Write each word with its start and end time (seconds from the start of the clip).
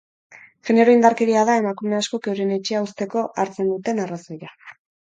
Genero-indarkeria 0.69 1.43
da 1.51 1.59
emakume 1.61 1.99
askok 1.99 2.31
euren 2.33 2.57
etxea 2.59 2.83
uzteko 2.89 3.27
hartzen 3.45 3.73
duten 3.77 4.07
arrazoia. 4.09 4.57